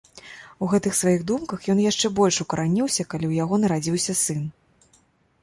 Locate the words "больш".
2.21-2.35